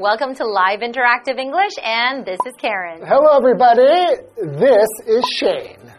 [0.00, 3.00] welcome to Live Interactive English, and this is Karen.
[3.06, 4.20] Hello, everybody.
[4.36, 5.90] This is Shane.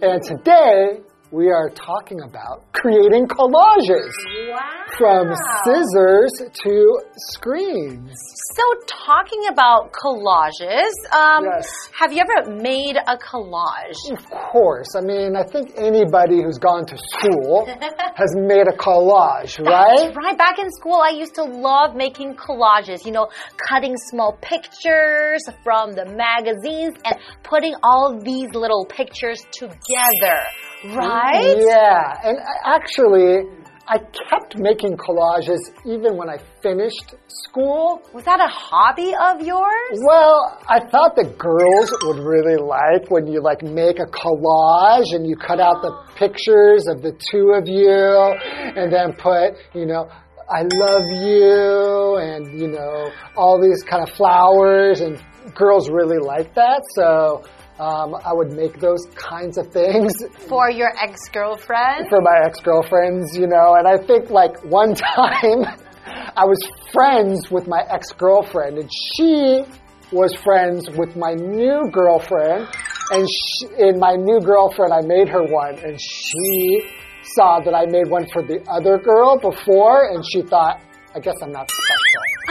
[0.00, 1.02] And today
[1.34, 4.12] we are talking about creating collages
[4.48, 4.60] Wow.
[4.96, 5.34] from
[5.64, 6.30] scissors
[6.62, 7.00] to
[7.32, 8.14] screens.
[8.56, 11.66] So, talking about collages, um, Yes.
[11.98, 13.98] have you ever made a collage?
[14.12, 14.86] Of course.
[14.96, 17.66] I mean, I think anybody who's gone to school
[18.22, 20.14] has made a collage, right?
[20.14, 23.26] Right, back in school, I used to love making collages, you know,
[23.68, 30.38] cutting small pictures from the magazines and putting all these little pictures together,
[30.84, 31.56] right?
[31.58, 32.20] Yeah.
[32.24, 33.48] And actually,
[33.86, 38.00] I kept making collages even when I finished school.
[38.14, 39.98] Was that a hobby of yours?
[40.06, 45.26] Well, I thought the girls would really like when you like make a collage and
[45.26, 47.92] you cut out the pictures of the two of you
[48.74, 50.08] and then put, you know,
[50.48, 55.22] I love you and, you know, all these kind of flowers and
[55.54, 56.82] girls really like that.
[56.94, 57.44] So,
[57.78, 60.12] um, I would make those kinds of things
[60.48, 62.08] For your ex girlfriend?
[62.08, 65.66] for my ex-girlfriends, you know, and I think like one time
[66.36, 66.58] I was
[66.92, 69.64] friends with my ex-girlfriend and she
[70.12, 72.68] was friends with my new girlfriend
[73.10, 76.90] and she, in my new girlfriend I made her one and she
[77.34, 80.80] saw that I made one for the other girl before and she thought
[81.16, 82.43] I guess I'm not special.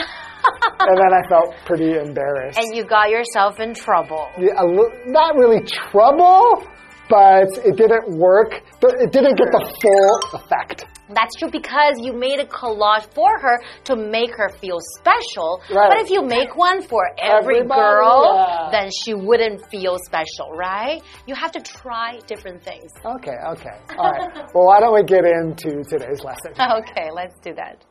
[0.80, 2.60] And then I felt pretty embarrassed.
[2.60, 4.30] And you got yourself in trouble.
[4.38, 6.64] Yeah, a not really trouble,
[7.10, 8.62] but it didn't work.
[8.82, 10.86] But it didn't get the full effect.
[11.10, 15.62] That's true because you made a collage for her to make her feel special.
[15.70, 15.90] Right.
[15.90, 18.70] But if you make one for every Everybody, girl, yeah.
[18.72, 21.04] then she wouldn't feel special, right?
[21.28, 22.90] You have to try different things.
[23.06, 23.78] Okay, okay.
[23.98, 24.34] All right.
[24.56, 26.54] well, why don't we get into today's lesson?
[26.84, 27.84] Okay, let's do that.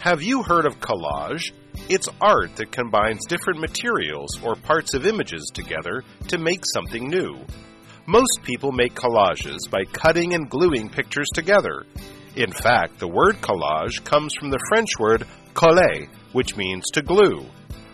[0.00, 1.52] Have you heard of collage?
[1.90, 7.36] It's art that combines different materials or parts of images together to make something new.
[8.06, 11.84] Most people make collages by cutting and gluing pictures together.
[12.34, 17.44] In fact, the word collage comes from the French word coller, which means to glue.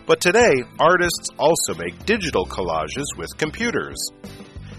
[0.05, 3.97] But today, artists also make digital collages with computers.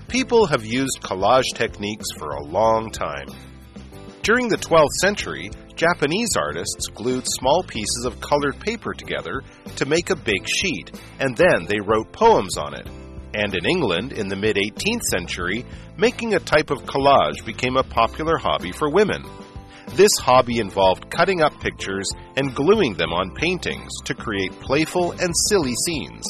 [0.09, 3.29] People have used collage techniques for a long time.
[4.23, 9.45] During the 12th century, Japanese artists glued small pieces of colored paper together
[9.77, 10.91] to make a big sheet,
[11.21, 12.89] and then they wrote poems on it.
[13.35, 15.65] And in England, in the mid 18th century,
[15.97, 19.23] making a type of collage became a popular hobby for women.
[19.95, 25.33] This hobby involved cutting up pictures and gluing them on paintings to create playful and
[25.49, 26.27] silly scenes.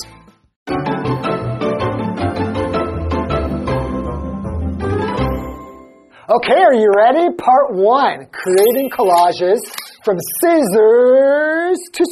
[6.39, 7.35] Okay, are you ready?
[7.35, 9.59] Part one creating collages
[10.05, 12.05] from scissors to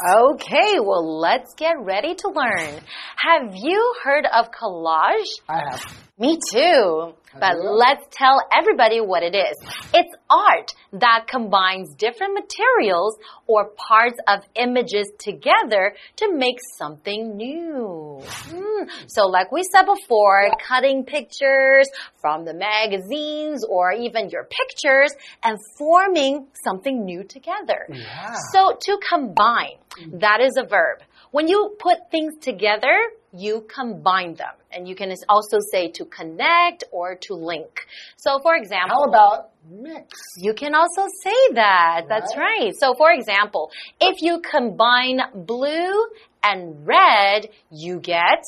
[0.00, 2.80] Okay, well, let's get ready to learn.
[3.16, 5.28] Have you heard of collage?
[5.48, 6.02] I have.
[6.18, 7.14] Me too.
[7.40, 9.56] But let's tell everybody what it is.
[9.94, 13.16] It's art that combines different materials
[13.46, 18.20] or parts of images together to make something new.
[18.22, 18.88] Hmm.
[19.06, 21.88] So, like we said before, cutting pictures
[22.20, 27.86] from the magazines or even your pictures and forming something new together.
[27.88, 28.34] Yeah.
[28.52, 30.20] So, to combine, Mm.
[30.20, 31.00] that is a verb.
[31.32, 32.96] When you put things together,
[33.34, 34.54] you combine them.
[34.70, 37.86] And you can also say to connect or to link.
[38.16, 40.18] So, for example, How about mix?
[40.38, 42.02] you can also say that.
[42.08, 42.60] That's Right.
[42.62, 42.72] right.
[42.78, 46.06] So, for example, if you combine blue
[46.42, 48.42] and red, you get.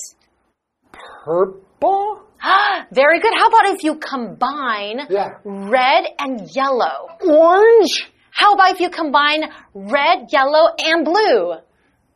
[1.24, 2.20] Purple?
[2.92, 3.32] Very good.
[3.36, 5.38] How about if you combine Yeah.
[5.44, 7.08] red and yellow?
[7.26, 8.10] Orange?
[8.34, 9.44] How about if you combine
[9.74, 11.54] red, yellow, and blue?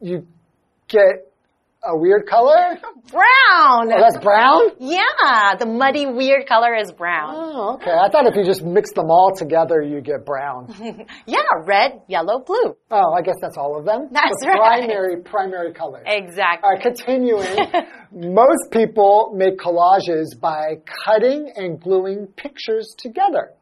[0.00, 0.26] You
[0.88, 1.31] get
[1.85, 2.76] a weird color?
[3.09, 3.93] Brown.
[3.93, 4.62] Oh, that's brown?
[4.81, 7.35] Yeah, the muddy, weird color is brown.
[7.37, 7.93] Oh, okay.
[7.93, 10.75] I thought if you just mix them all together, you get brown.
[11.26, 12.75] Yeah, red, yellow, blue.
[12.91, 14.09] Oh, I guess that's all of them.
[14.11, 14.81] That's the right.
[14.88, 16.03] Primary, primary colors.
[16.05, 16.64] Exactly.
[16.67, 17.47] All right, continuing.
[18.35, 23.53] Most people make collages by cutting and gluing pictures together.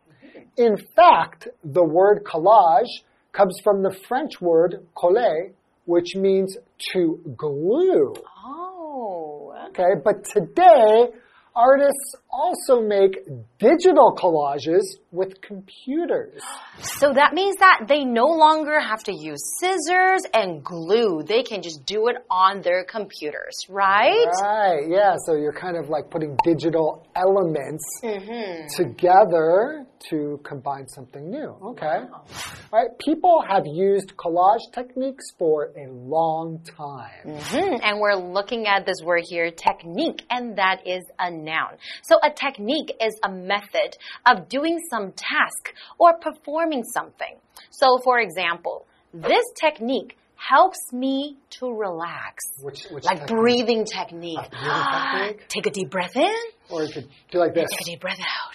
[0.56, 2.88] In fact, the word collage
[3.32, 5.53] comes from the French word coller,
[5.85, 6.56] which means
[6.93, 8.14] to glue.
[8.44, 9.55] Oh.
[9.69, 11.08] Okay, but today,
[11.55, 13.19] artists also make
[13.58, 16.43] digital collages with computers.
[16.81, 21.23] So that means that they no longer have to use scissors and glue.
[21.26, 24.26] They can just do it on their computers, right?
[24.43, 25.14] Right, yeah.
[25.26, 28.67] So you're kind of like putting digital elements Mm-hmm.
[28.76, 31.57] together to combine something new.
[31.71, 31.87] Okay.
[32.13, 32.27] All
[32.73, 32.89] right.
[32.99, 37.25] People have used collage techniques for a long time.
[37.25, 37.81] Mhm.
[37.83, 41.77] And we're looking at this word here, technique, and that is a noun.
[42.03, 43.97] So a technique is a method
[44.27, 47.37] of doing some task or performing something.
[47.71, 52.45] So for example, this technique helps me to relax.
[52.63, 53.39] Which, which Like technique?
[53.39, 54.39] breathing technique.
[54.51, 54.83] Breathing
[55.29, 55.49] technique?
[55.49, 56.35] Take a deep breath in,
[56.71, 57.71] Or you could do like this.
[57.71, 58.55] take a deep breath out.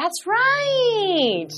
[0.00, 1.52] That's right.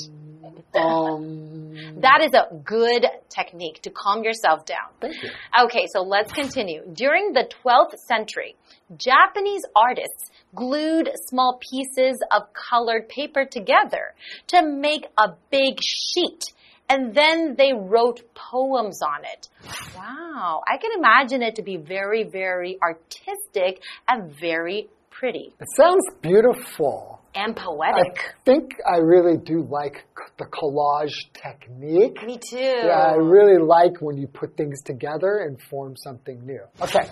[0.74, 1.60] Um,
[2.00, 4.88] That is a good technique to calm yourself down.
[5.00, 5.30] thank you.
[5.64, 6.82] Okay, so let's continue.
[6.92, 8.56] During the 12th century,
[8.96, 14.14] Japanese artists glued small pieces of colored paper together
[14.48, 16.42] to make a big sheet.
[16.88, 19.48] And then they wrote poems on it.
[19.96, 20.62] Wow.
[20.66, 27.21] I can imagine it to be very, very artistic and very pretty It sounds beautiful.
[27.34, 28.18] And poetic.
[28.18, 30.04] I think I really do like
[30.38, 32.22] the collage technique.
[32.24, 32.56] Me too.
[32.58, 36.62] Yeah, I really like when you put things together and form something new.
[36.80, 37.08] Okay.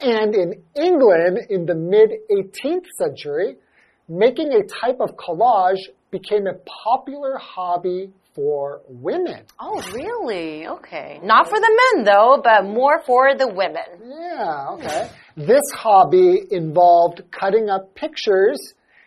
[0.00, 3.56] And in England, in the mid 18th century,
[4.08, 5.80] making a type of collage
[6.10, 6.54] became a
[6.84, 9.44] popular hobby for women.
[9.60, 10.66] Oh, really?
[10.66, 11.20] Okay.
[11.22, 13.82] Not for the men though, but more for the women.
[14.06, 15.10] Yeah, okay.
[15.36, 18.58] This hobby involved cutting up pictures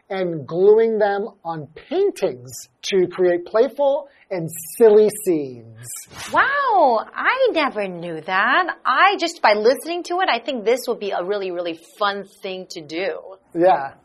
[0.09, 2.51] and gluing them on paintings
[2.83, 5.85] to create playful and silly scenes.
[6.31, 8.77] Wow, I never knew that.
[8.85, 12.25] I just by listening to it, I think this would be a really, really fun
[12.41, 13.19] thing to do.
[13.53, 13.95] Yeah.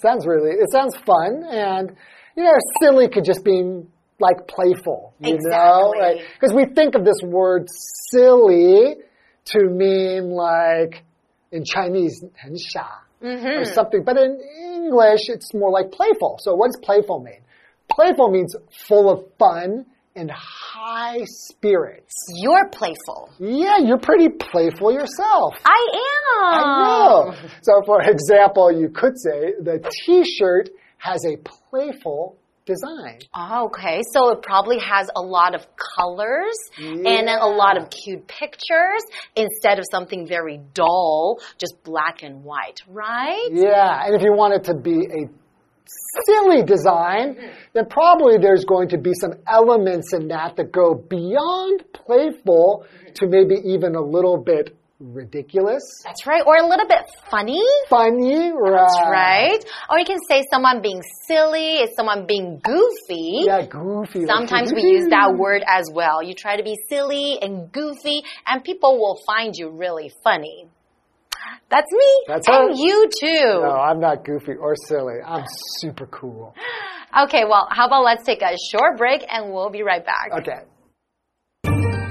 [0.00, 1.96] Sounds really, it sounds fun and,
[2.36, 3.88] you know, silly could just mean
[4.20, 5.92] like playful, you know?
[5.94, 6.24] Exactly.
[6.34, 7.68] Because we think of this word
[8.10, 8.96] silly
[9.46, 11.04] to mean like
[11.50, 13.46] in Chinese, 很傻 Mm-hmm.
[13.46, 14.02] or something.
[14.04, 16.38] But in English, it's more like playful.
[16.40, 17.40] So what does playful mean?
[17.88, 18.54] Playful means
[18.88, 22.14] full of fun and high spirits.
[22.34, 23.30] You're playful.
[23.38, 25.54] Yeah, you're pretty playful yourself.
[25.64, 26.54] I am.
[26.54, 27.34] I know.
[27.62, 33.18] So, for example, you could say the t shirt has a playful design.
[33.34, 37.90] Oh, okay, so it probably has a lot of colors and then a lot of
[37.90, 39.02] cute pictures
[39.34, 43.48] instead of something very dull, just black and white, right?
[43.50, 45.30] Yeah, and if you want it to be a
[46.24, 47.48] silly design, mm-hmm.
[47.72, 53.12] then probably there's going to be some elements in that that go beyond playful mm-hmm.
[53.14, 55.82] to maybe even a little bit ridiculous.
[56.04, 57.62] That's right, or a little bit funny.
[57.88, 58.72] Funny, right?
[58.72, 59.64] That's right.
[59.90, 63.42] Or you can say someone being silly is someone being goofy.
[63.44, 64.26] Yeah, goofy.
[64.26, 66.22] Sometimes we use that word as well.
[66.22, 70.68] You try to be silly and goofy, and people will find you really funny.
[71.68, 72.24] That's me.
[72.28, 72.74] That's and her.
[72.74, 73.60] you too.
[73.62, 75.16] No, I'm not goofy or silly.
[75.24, 75.44] I'm
[75.80, 76.54] super cool.
[77.24, 80.30] Okay, well, how about let's take a short break and we'll be right back.
[80.40, 82.01] Okay.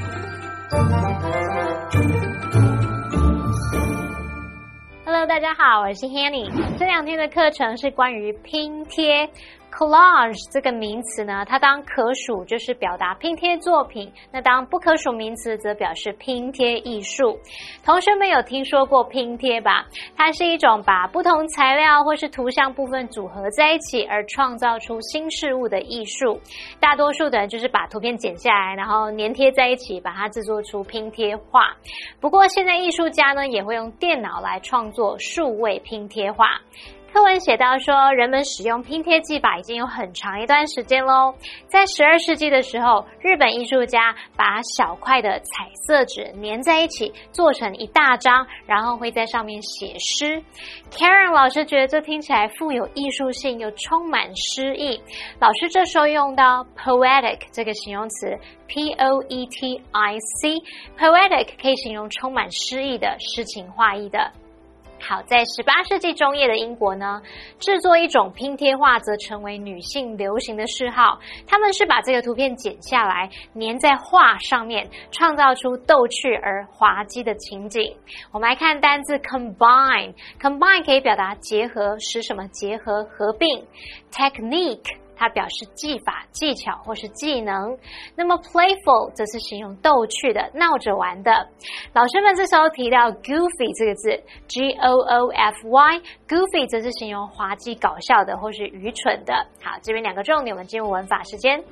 [5.27, 6.49] 大家好，我是 Hanny。
[6.79, 9.29] 这两天的课程是关于拼贴。
[9.71, 17.39] Collage 这个名词呢，它当可数就是表达拼贴作品，那当不可数名词则表示拼贴艺术。
[17.83, 19.85] 同学们有听说过拼贴吧？
[20.15, 26.39] 它是一种把不同材料或是图像部分组合在一起而创造出新事物的艺术。
[26.79, 31.75] 大多数的人就是把图片剪下来，然后粘贴在一起，把它制作出拼贴画。
[32.19, 36.59] 不过现在艺术家呢，也会用电脑来创作数位拼贴画。
[37.13, 41.35] 课文写到说，人们使用拼贴技法已经有很长一段时间喽。
[41.67, 50.41] 在十二世纪的时候，日本艺术家把小块的彩色纸粘在一起，做成一大张，然后会在上面写诗。
[50.89, 55.01] Karen 老师觉得这听起来富有艺术性，又充满诗意。
[55.37, 58.39] 老师这时候用到 poetic 这个形容词
[58.69, 64.31] ，p o e t i c，poetic 可以形容充满诗意的、诗情画意的。
[65.01, 67.21] 好，在十八世纪中叶的英国呢，
[67.59, 71.19] 制作一种拼贴画则成为女性流行的嗜好。
[71.47, 73.27] 他们是把这个图片剪下来，
[73.59, 77.81] 粘在画上面，创造出逗趣而滑稽的情景。
[78.31, 83.65] 我们来看单字 combine，combine 可以表达结合，使什么结合、合并。
[84.11, 85.00] technique。
[85.21, 87.77] 它表示技法、技巧或是技能。
[88.15, 91.47] 那么 playful 则是形容逗趣的、闹着玩的。
[91.93, 99.45] 老师们这时候提到 goofy 这个字，G O O F Y，goofy 则是形容滑稽、搞笑的或是愚蠢的。
[99.61, 101.63] 好，这边两个重点，我们进入文法时间。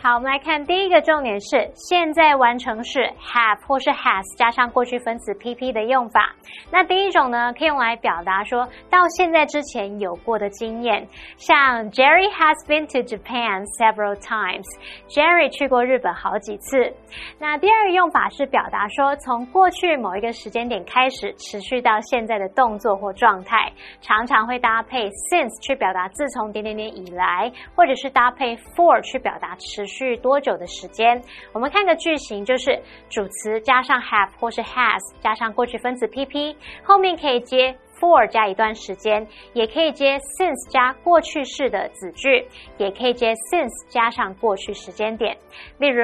[0.00, 6.36] 好，我们来看第一个重点是现在完成式 have 或是 has 加上过去分词 pp 的用法。
[6.70, 14.64] 那第一种呢，可以用来表达说到现在之前有过的经验，像 Jerry has been to Japan several times。
[15.08, 16.92] Jerry 去过日本好几次。
[17.38, 30.16] 那第二个用法是表达说从过去某一个时间点开始，持续到现在的动作或状态，常常会搭配 since 去表达自从点点点以来，或者是搭配 for 去表达持续。
[30.18, 31.20] 多久的时间？
[31.52, 42.44] 我们看个句型，就是主词加上 have 或是 has 加上过去分词 pp，后面可以接 for 加一段时间，也可以接 since 加过去式的子句，
[42.76, 45.36] 也可以接 since 加上过去时间点。
[45.78, 46.02] 例如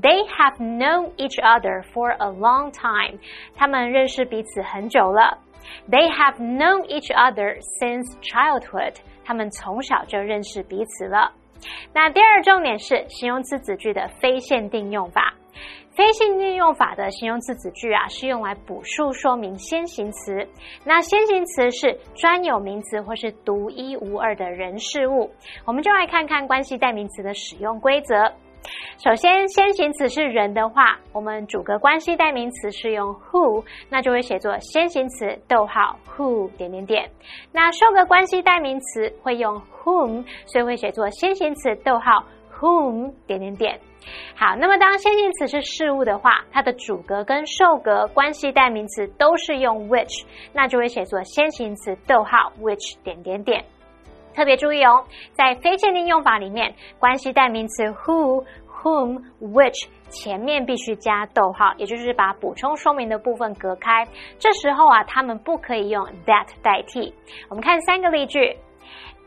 [0.00, 3.18] ，They have known each other for a long time。
[3.56, 5.38] 他们认识彼此很久了。
[5.90, 8.94] They have known each other since childhood。
[9.24, 11.32] 他们从小就认识彼此了。
[11.92, 15.34] 那第二重点是形容词子句的非限定用法。
[15.94, 20.48] 非限定用法的形容词子句啊，是用来补述说明先行词。
[20.84, 25.30] 那先行词是专有名词或是独一无二的人事物。
[25.66, 28.32] 我们就来看看关系代名词的使用规则。
[29.04, 37.10] 首先，先行词是人的话，我们主格关系代名词是用 who，那就会写作先行词逗号 who 点点点。
[37.50, 43.80] 那受格关系代名词会用 whom，所以会写作先行词逗号 whom 点点点。
[44.34, 53.64] 好，那么当先行词是事物的话，它的主格跟受格关系代名词都是用 which，那就会写作先行词逗号 which 点点点。
[54.34, 58.44] 特别注意哦，在非限定用法里面，关系代名词 who、
[58.82, 64.06] whom、which 前面必须加逗号，也就是把补充说明的部分隔开。
[64.38, 67.14] 这时候啊，他们不可以用 that 代替。
[67.50, 68.56] 我们看三个例句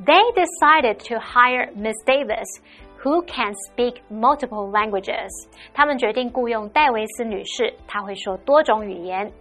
[0.04, 2.46] ：They decided to hire Miss Davis,
[3.05, 5.29] who can speak multiple languages。
[5.73, 9.33] 他们决定雇佣戴维斯女士，她会说多种语言。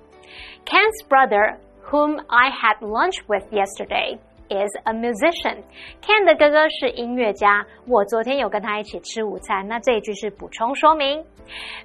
[0.65, 1.58] Ken's brother,
[1.89, 4.17] whom I had lunch with yesterday
[4.48, 5.62] is a musician.
[6.00, 7.64] Ken 的哥哥是音乐家。
[7.86, 9.66] 我昨天有跟他一起吃午餐。
[9.68, 11.24] 那这一句是补充说明。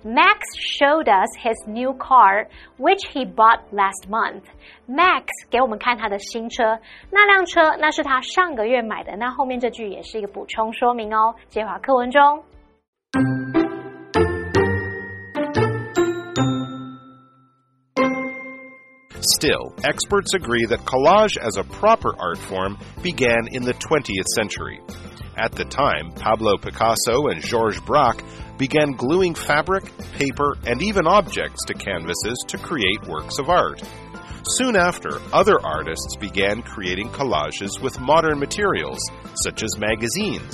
[0.04, 2.48] Max showed us his new car,
[2.78, 4.44] which he bought last month.
[4.88, 6.80] Max 给我们看他的新车，
[7.12, 9.16] 那辆车那是他上个月买的。
[9.18, 11.36] 那后面这句也是一个补充说明哦。
[11.50, 12.44] 接话课文中。
[19.40, 24.82] Still, experts agree that collage as a proper art form began in the 20th century.
[25.38, 28.22] At the time, Pablo Picasso and Georges Braque
[28.58, 33.82] began gluing fabric, paper, and even objects to canvases to create works of art.
[34.46, 39.00] Soon after, other artists began creating collages with modern materials,
[39.36, 40.54] such as magazines.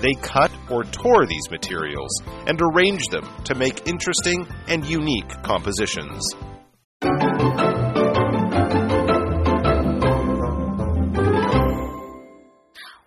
[0.00, 2.10] They cut or tore these materials
[2.48, 6.28] and arranged them to make interesting and unique compositions.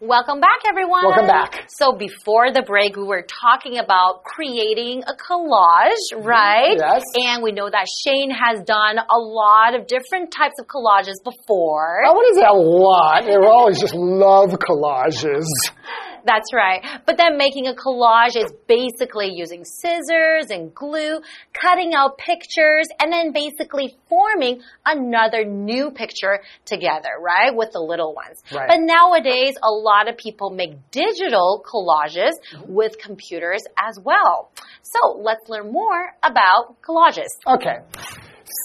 [0.10, 1.06] Welcome back, everyone.
[1.06, 1.70] Welcome back.
[1.70, 6.26] So before the break, we were talking about creating a collage, mm-hmm.
[6.26, 6.76] right?
[6.76, 7.04] Yes.
[7.14, 12.02] And we know that Shane has done a lot of different types of collages before.
[12.08, 13.26] Oh, what is say A lot.
[13.26, 15.46] They always just love collages.
[16.26, 16.84] That's right.
[17.06, 21.20] But then making a collage is basically using scissors and glue,
[21.54, 27.56] cutting out pictures, and then basically forming another new picture together, right?
[27.56, 28.42] With the little ones.
[28.52, 28.68] Right.
[28.68, 32.74] But nowadays, a lot of people make digital collages mm-hmm.
[32.74, 34.52] with computers as well.
[34.82, 37.30] So let's learn more about collages.
[37.48, 37.78] Okay.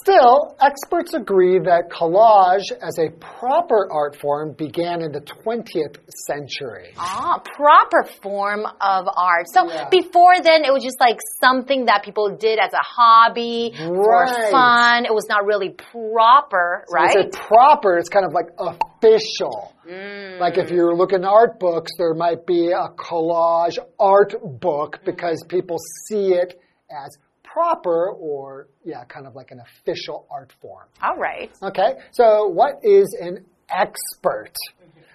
[0.02, 6.94] Still, experts agree that collage as a proper art form began in the 20th century.
[6.96, 9.46] Ah, proper form of art.
[9.52, 9.88] So Yeah.
[9.90, 15.04] before then, it was just like something that people did as a hobby for fun.
[15.04, 17.32] It was not really proper, say right?
[17.32, 19.72] proper, it's kind of like official.
[19.86, 20.40] Mm.
[20.40, 25.44] Like if you're looking at art books, there might be a collage art book because
[25.48, 25.76] people
[26.08, 26.58] see it
[26.90, 27.16] as
[27.54, 30.86] proper or, yeah, kind of like an official art form.
[31.00, 31.52] All right.
[31.62, 34.52] Okay, so what is an expert?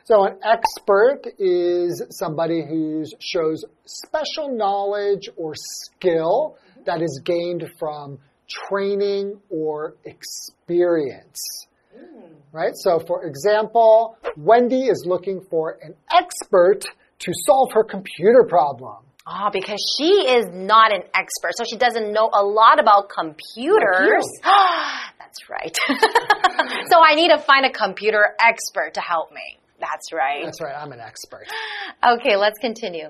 [0.05, 8.17] So, an expert is somebody who shows special knowledge or skill that is gained from
[8.49, 11.67] training or experience.
[11.95, 12.21] Hmm.
[12.51, 12.71] Right?
[12.73, 16.85] So, for example, Wendy is looking for an expert
[17.19, 19.03] to solve her computer problem.
[19.31, 24.25] Ah, because she is not an expert, so she doesn't know a lot about computers.
[24.43, 25.77] That's right.
[26.89, 29.59] so I need to find a computer expert to help me.
[29.79, 30.45] That's right.
[30.45, 31.45] That's right, I'm an expert.
[32.01, 33.07] Okay, let's continue.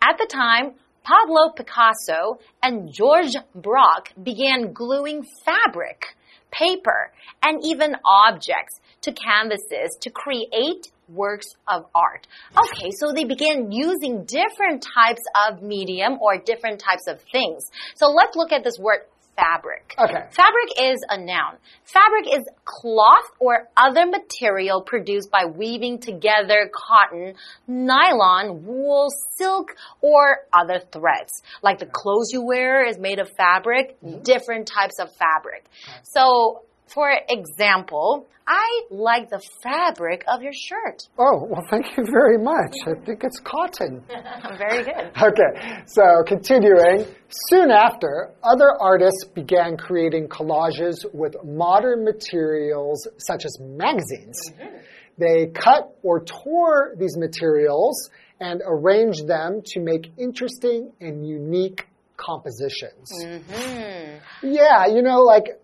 [0.00, 6.14] At the time, Pablo Picasso and Georges Braque began gluing fabric,
[6.52, 12.26] paper, and even objects to canvases to create works of art.
[12.56, 17.64] Okay, so they began using different types of medium or different types of things.
[17.96, 19.00] So let's look at this word
[19.38, 19.94] fabric.
[19.98, 20.26] Okay.
[20.30, 21.56] Fabric is a noun.
[21.84, 27.34] Fabric is cloth or other material produced by weaving together cotton,
[27.66, 31.42] nylon, wool, silk, or other threads.
[31.62, 34.22] Like the clothes you wear is made of fabric, mm-hmm.
[34.22, 35.66] different types of fabric.
[36.02, 36.62] So,
[36.92, 41.02] for example, I like the fabric of your shirt.
[41.18, 42.74] Oh, well, thank you very much.
[42.86, 44.02] I think it's cotton.
[44.58, 45.10] Very good.
[45.22, 47.04] Okay, so continuing.
[47.50, 54.40] Soon after, other artists began creating collages with modern materials such as magazines.
[54.50, 54.76] Mm-hmm.
[55.18, 58.08] They cut or tore these materials
[58.40, 63.12] and arranged them to make interesting and unique compositions.
[63.22, 64.48] Mm-hmm.
[64.48, 65.60] Yeah, you know, like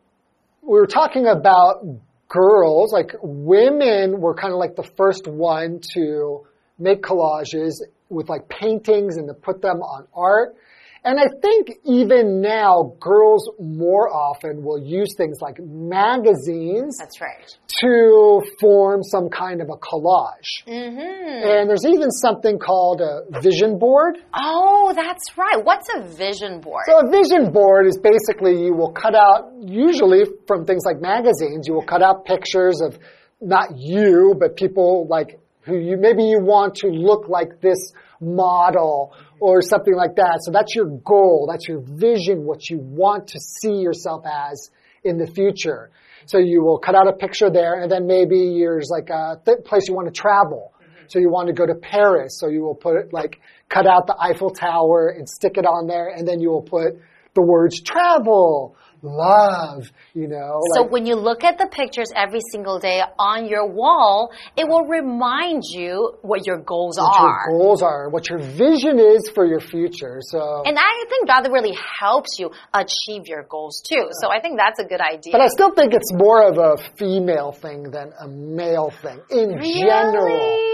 [0.67, 1.85] we were talking about
[2.29, 6.47] girls, like women were kind of like the first one to
[6.79, 7.75] make collages
[8.09, 10.57] with like paintings and to put them on art.
[11.05, 17.47] And I think even now, girls more often will use things like magazines That's right.
[17.81, 20.65] to form some kind of a collage.
[20.67, 21.47] Mm-hmm.
[21.47, 24.17] And there's even something called a vision board.
[24.33, 25.63] Oh, that's right.
[25.63, 26.85] What's a vision board?
[26.87, 31.67] So a vision board is basically you will cut out, usually from things like magazines,
[31.69, 32.99] you will cut out pictures of
[33.43, 37.93] not you, but people like who you, maybe you want to look like this
[38.25, 40.41] model or something like that.
[40.43, 41.49] So that's your goal.
[41.51, 44.71] That's your vision, what you want to see yourself as
[45.03, 45.91] in the future.
[46.27, 49.65] So you will cut out a picture there and then maybe there's like a th-
[49.65, 50.73] place you want to travel.
[50.81, 51.05] Mm-hmm.
[51.09, 52.39] So you want to go to Paris.
[52.39, 55.87] So you will put it like, cut out the Eiffel Tower and stick it on
[55.87, 56.95] there and then you will put
[57.35, 60.61] the words travel, love, you know.
[60.75, 64.67] So like- when you look at the pictures every single day on your wall, it
[64.67, 67.51] will remind you what your goals what are.
[67.51, 70.19] your goals are, what your vision is for your future.
[70.21, 74.09] So, And I think that really helps you achieve your goals too.
[74.21, 75.33] So I think that's a good idea.
[75.33, 79.61] but I still think it's more of a female thing than a male thing in
[79.61, 80.74] general.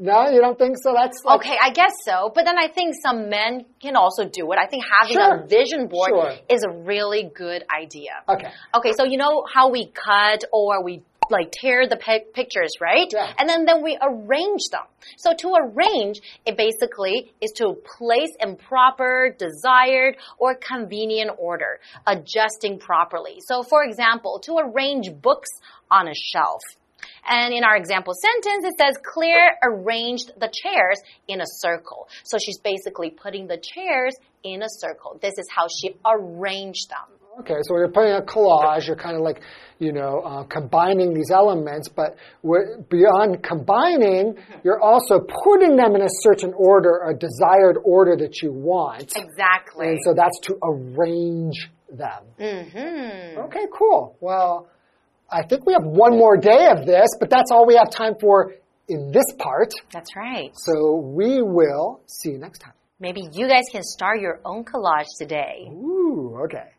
[0.00, 0.94] No, you don't think so?
[0.94, 2.30] That's like, Okay, I guess so.
[2.32, 4.58] But then I think some men can also do it.
[4.58, 5.34] I think having Sure.
[5.42, 6.32] a vision board Sure.
[6.48, 8.12] is a really good idea.
[8.28, 8.48] Okay.
[8.76, 11.96] Okay, so you know how we cut or we like tear the
[12.32, 13.08] pictures, right?
[13.12, 13.32] Yeah.
[13.38, 14.84] And then then we arrange them.
[15.18, 22.78] So to arrange, it basically is to place in proper, desired, or convenient order, adjusting
[22.78, 23.40] properly.
[23.40, 25.50] So for example, to arrange books
[25.90, 26.62] on a shelf.
[27.28, 32.08] And in our example sentence, it says Claire arranged the chairs in a circle.
[32.24, 35.18] So she's basically putting the chairs in a circle.
[35.20, 37.18] This is how she arranged them.
[37.40, 39.40] Okay, so when you're putting a collage, you're kind of like,
[39.78, 46.08] you know, uh, combining these elements, but beyond combining, you're also putting them in a
[46.22, 49.12] certain order, a desired order that you want.
[49.14, 49.86] Exactly.
[49.86, 52.24] And so that's to arrange them.
[52.40, 53.40] Mm-hmm.
[53.42, 54.16] Okay, cool.
[54.20, 54.68] Well,
[55.30, 58.14] I think we have one more day of this, but that's all we have time
[58.18, 58.54] for
[58.88, 59.72] in this part.
[59.92, 60.50] That's right.
[60.54, 62.72] So we will see you next time.
[62.98, 65.68] Maybe you guys can start your own collage today.
[65.70, 66.72] Ooh, okay.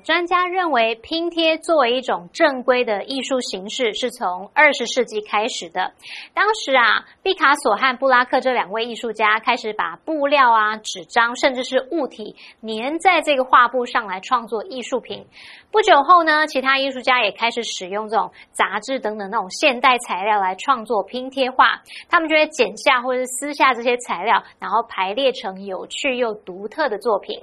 [0.00, 5.92] 专家认为拼贴作为一种正规的艺术形式，是从二十世纪开始的。
[6.34, 15.26] 当时啊，毕卡索和布拉克这两位艺术家开始把布料啊、纸张，甚至是物体粘在这个画布上来创作艺术品。
[15.70, 21.82] 不久后呢，其他艺术家也开始使用这种杂志等等那种现代材料来创作拼贴画。
[22.08, 27.42] 他们就会剪下或者是撕下这些材料，然后排列成有趣又独特的作品。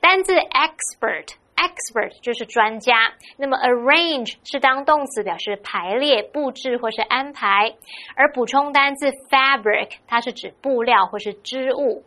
[0.00, 1.41] 单字 expert。
[1.56, 7.74] Expert 就是专家，那么 arrange 是当动词，表示排列、布置或是安排，
[8.16, 12.04] 而补充单字 fabric 它是指布料或是织物。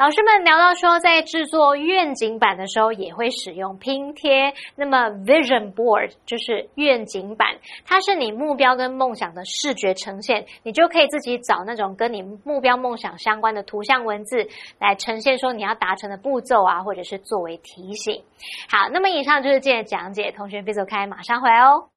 [0.00, 4.54] 老师们聊到说，在制作愿景板的时候也会使用拼贴。
[4.74, 18.22] 那么 vision board 就是愿景板，它是你目标跟梦想的视觉呈现，你就可以自己找那种跟你目标梦想相关的图像文字来呈现说你要达成的步骤啊，或者是作为提醒。
[18.70, 21.90] 好，那么以上就是今天的讲解，同学别走开，马上回来哦。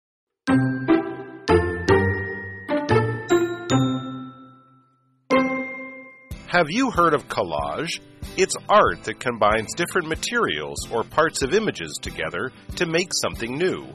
[6.53, 7.99] Have you heard of collage?
[8.37, 13.87] It's art that combines different materials or parts of images together to make something new.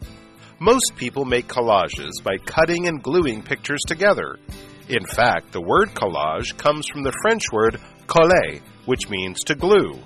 [0.58, 4.40] Most people make collages by cutting and gluing pictures together.
[4.88, 9.96] In fact, the word collage comes from the French word coller, which means to glue.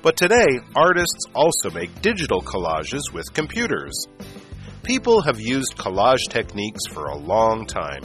[0.00, 4.06] But today, artists also make digital collages with computers.
[4.82, 8.00] People have used collage techniques for a long time.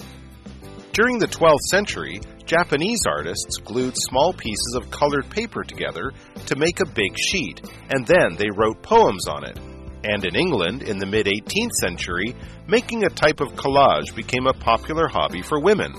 [0.92, 6.12] During the 12th century, Japanese artists glued small pieces of colored paper together
[6.46, 9.58] to make a big sheet, and then they wrote poems on it.
[10.04, 12.36] And in England, in the mid 18th century,
[12.68, 15.94] making a type of collage became a popular hobby for women.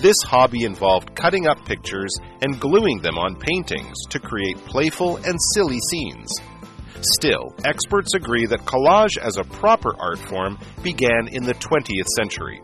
[0.00, 2.12] This hobby involved cutting up pictures
[2.42, 6.32] and gluing them on paintings to create playful and silly scenes.
[7.16, 12.60] Still, experts agree that collage as a proper art form began in the 20th century.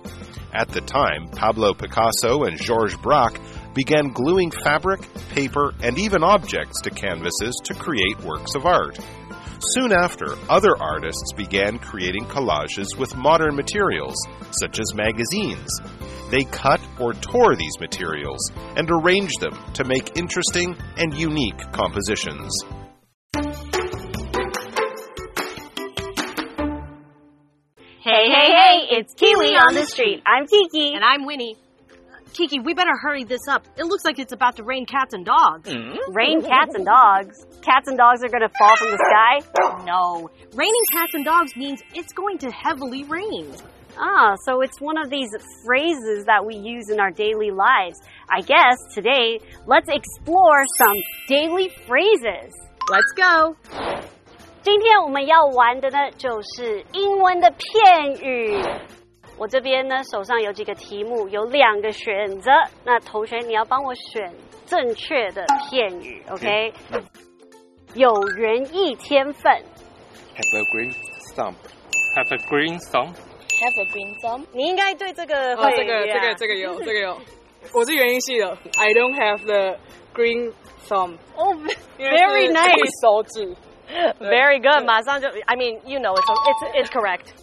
[0.54, 3.40] At the time, Pablo Picasso and Georges Braque
[3.74, 8.98] began gluing fabric, paper, and even objects to canvases to create works of art.
[9.72, 14.14] Soon after, other artists began creating collages with modern materials,
[14.60, 15.68] such as magazines.
[16.30, 22.52] They cut or tore these materials and arranged them to make interesting and unique compositions.
[28.94, 30.22] It's Kiwi on the street.
[30.24, 30.94] I'm Kiki.
[30.94, 31.56] And I'm Winnie.
[32.32, 33.66] Kiki, we better hurry this up.
[33.76, 35.68] It looks like it's about to rain cats and dogs.
[36.08, 37.44] Rain cats and dogs.
[37.62, 39.84] Cats and dogs are gonna fall from the sky?
[39.84, 40.30] No.
[40.54, 43.52] Raining cats and dogs means it's going to heavily rain.
[43.98, 45.30] Ah, so it's one of these
[45.64, 48.00] phrases that we use in our daily lives.
[48.28, 50.96] I guess today, let's explore some
[51.28, 52.52] daily phrases.
[52.90, 53.56] Let's go.
[54.64, 58.58] 今天我们要玩的呢，就是英文的片语。
[59.36, 62.50] 我这边呢，手上有几个题目，有两个选择。
[62.82, 64.32] 那同学，你要帮我选
[64.64, 66.72] 正确的片语，OK？
[67.92, 69.52] 有园艺天分
[70.34, 70.94] ，Have a green
[71.36, 71.54] thumb.
[72.16, 73.12] Have a green thumb.
[73.12, 74.46] Have a green thumb.
[74.52, 77.18] 你应该对这个哦，会这个这个这个有这个有，
[77.74, 78.56] 我是园艺系的。
[78.78, 79.76] I don't have the
[80.14, 80.54] green
[80.88, 81.18] thumb.
[81.36, 81.54] 哦
[81.98, 83.02] 因为是，very nice。
[83.02, 83.54] 手指。
[84.19, 84.85] Very good.
[84.85, 87.33] 马上就 I mean, you know, it's it's it's correct.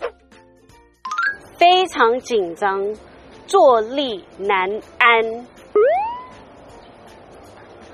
[1.58, 2.94] 非常紧张，
[3.46, 5.46] 坐立难安。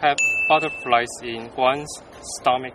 [0.00, 0.16] Have
[0.48, 1.86] butterflies in one's
[2.40, 2.74] stomach.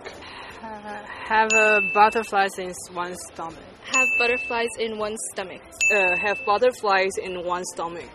[1.27, 3.59] Have a butterflies in one's stomach.
[3.93, 5.61] Have butterflies in one's stomach.
[5.93, 8.09] Uh, have butterflies in one's stomach.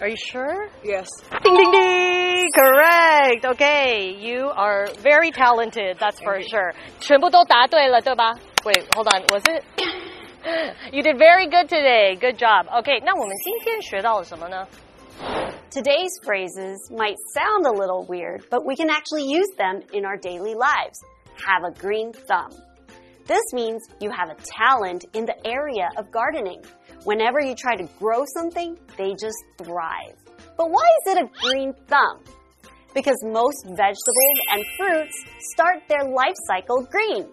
[0.00, 0.68] Are you sure?
[0.82, 1.08] Yes.
[1.44, 2.48] Ding ding ding!
[2.54, 3.44] Correct.
[3.44, 5.96] Okay, you are very talented.
[5.98, 6.72] That's for sure.
[7.00, 8.34] 全部都答对了，对吧？
[8.64, 9.22] Wait, hold on.
[9.30, 9.64] Was it?
[10.92, 12.16] You did very good today.
[12.16, 12.66] Good job.
[12.82, 14.66] Okay, 那我们今天学到了什么呢？
[15.70, 20.16] Today's phrases might sound a little weird, but we can actually use them in our
[20.16, 20.98] daily lives.
[21.46, 22.50] Have a green thumb.
[23.26, 26.60] This means you have a talent in the area of gardening.
[27.07, 30.17] Whenever you try to grow something, they just thrive.
[30.57, 32.19] But why is it a green thumb?
[32.93, 35.15] Because most vegetables and fruits
[35.53, 37.29] start their life cycle green.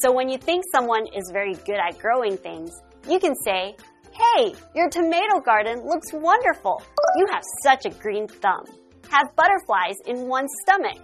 [0.00, 2.72] So when you think someone is very good at growing things,
[3.08, 3.76] you can say,
[4.10, 6.82] Hey, your tomato garden looks wonderful.
[7.16, 8.64] You have such a green thumb.
[9.08, 10.98] Have butterflies in one's stomach.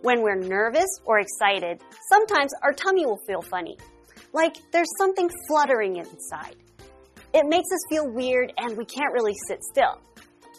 [0.00, 3.76] When we're nervous or excited, sometimes our tummy will feel funny,
[4.32, 6.56] like there's something fluttering inside.
[7.32, 10.00] It makes us feel weird and we can't really sit still.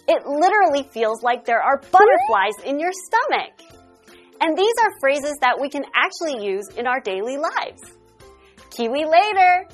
[0.07, 3.61] It literally feels like there are butterflies in your stomach.
[4.41, 7.81] And these are phrases that we can actually use in our daily lives.
[8.71, 9.67] Kiwi later!